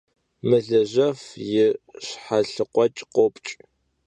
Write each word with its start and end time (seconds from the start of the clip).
Mıhejjef 0.47 1.21
yi 1.49 1.65
şhelıkhueç' 2.05 3.05
khopç'. 3.13 3.49